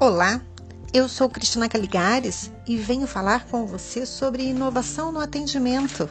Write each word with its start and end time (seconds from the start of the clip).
Olá, 0.00 0.40
eu 0.94 1.08
sou 1.08 1.28
Cristina 1.28 1.68
Caligares 1.68 2.52
e 2.64 2.76
venho 2.76 3.04
falar 3.04 3.46
com 3.46 3.66
você 3.66 4.06
sobre 4.06 4.44
inovação 4.44 5.10
no 5.10 5.18
atendimento, 5.18 6.08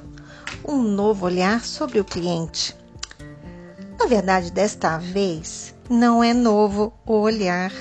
um 0.67 0.81
novo 0.81 1.25
olhar 1.25 1.63
sobre 1.63 1.97
o 1.97 2.03
cliente. 2.03 2.75
Na 3.97 4.05
verdade, 4.05 4.51
desta 4.51 4.97
vez, 4.97 5.73
não 5.89 6.21
é 6.21 6.33
novo 6.33 6.91
o 7.05 7.13
olhar, 7.13 7.71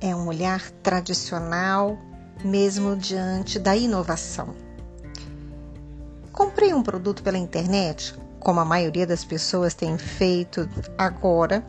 é 0.00 0.12
um 0.12 0.26
olhar 0.26 0.72
tradicional, 0.82 1.96
mesmo 2.44 2.96
diante 2.96 3.60
da 3.60 3.76
inovação. 3.76 4.56
Comprei 6.32 6.74
um 6.74 6.82
produto 6.82 7.22
pela 7.22 7.38
internet, 7.38 8.12
como 8.40 8.58
a 8.58 8.64
maioria 8.64 9.06
das 9.06 9.24
pessoas 9.24 9.72
tem 9.72 9.96
feito 9.96 10.68
agora, 10.98 11.64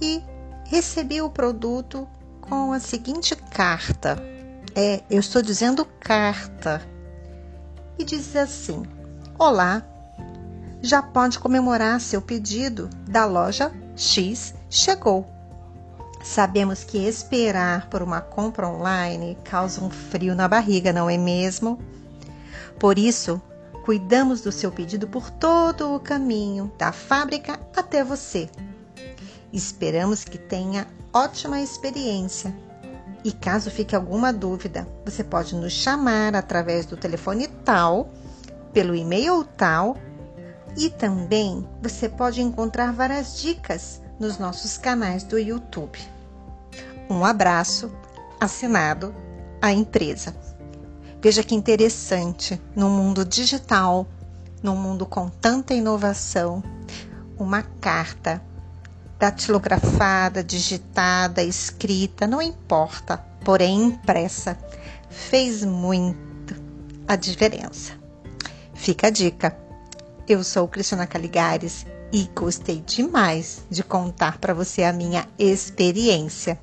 e 0.00 0.22
recebi 0.64 1.20
o 1.20 1.28
produto 1.28 2.08
com 2.48 2.72
a 2.72 2.80
seguinte 2.80 3.34
carta. 3.36 4.16
É, 4.74 5.02
eu 5.10 5.20
estou 5.20 5.42
dizendo 5.42 5.84
carta. 6.00 6.82
E 7.98 8.04
diz 8.04 8.34
assim: 8.36 8.82
Olá, 9.38 9.82
já 10.82 11.02
pode 11.02 11.38
comemorar 11.38 12.00
seu 12.00 12.20
pedido 12.20 12.88
da 13.08 13.24
loja 13.24 13.72
X 13.96 14.54
chegou. 14.68 15.26
Sabemos 16.22 16.84
que 16.84 16.98
esperar 16.98 17.88
por 17.88 18.02
uma 18.02 18.20
compra 18.20 18.68
online 18.68 19.38
causa 19.44 19.82
um 19.82 19.90
frio 19.90 20.34
na 20.34 20.48
barriga, 20.48 20.92
não 20.92 21.08
é 21.08 21.16
mesmo? 21.16 21.78
Por 22.78 22.98
isso, 22.98 23.40
cuidamos 23.84 24.40
do 24.40 24.50
seu 24.50 24.72
pedido 24.72 25.06
por 25.06 25.30
todo 25.30 25.94
o 25.94 26.00
caminho, 26.00 26.72
da 26.76 26.92
fábrica 26.92 27.58
até 27.74 28.02
você. 28.02 28.50
Esperamos 29.56 30.22
que 30.22 30.36
tenha 30.36 30.86
ótima 31.14 31.62
experiência. 31.62 32.54
E 33.24 33.32
caso 33.32 33.70
fique 33.70 33.96
alguma 33.96 34.30
dúvida, 34.30 34.86
você 35.02 35.24
pode 35.24 35.54
nos 35.54 35.72
chamar 35.72 36.36
através 36.36 36.84
do 36.84 36.94
telefone 36.94 37.48
tal, 37.64 38.10
pelo 38.74 38.94
e-mail 38.94 39.44
tal, 39.56 39.96
e 40.76 40.90
também 40.90 41.66
você 41.80 42.06
pode 42.06 42.42
encontrar 42.42 42.92
várias 42.92 43.40
dicas 43.40 44.02
nos 44.20 44.36
nossos 44.36 44.76
canais 44.76 45.22
do 45.24 45.38
YouTube. 45.38 45.98
Um 47.08 47.24
abraço, 47.24 47.90
assinado 48.38 49.14
a 49.62 49.72
empresa. 49.72 50.36
Veja 51.18 51.42
que 51.42 51.54
interessante, 51.54 52.60
no 52.76 52.90
mundo 52.90 53.24
digital, 53.24 54.06
num 54.62 54.76
mundo 54.76 55.06
com 55.06 55.30
tanta 55.30 55.72
inovação, 55.72 56.62
uma 57.38 57.62
carta 57.62 58.42
datilografada, 59.18 60.42
digitada, 60.44 61.42
escrita, 61.42 62.26
não 62.26 62.40
importa, 62.40 63.18
porém 63.44 63.84
impressa, 63.84 64.58
fez 65.08 65.64
muito 65.64 66.54
a 67.08 67.16
diferença. 67.16 67.92
Fica 68.74 69.06
a 69.06 69.10
dica. 69.10 69.56
Eu 70.28 70.42
sou 70.44 70.68
Cristina 70.68 71.06
Caligares 71.06 71.86
e 72.12 72.28
gostei 72.34 72.80
demais 72.80 73.62
de 73.70 73.82
contar 73.82 74.38
para 74.38 74.52
você 74.52 74.82
a 74.82 74.92
minha 74.92 75.26
experiência. 75.38 76.58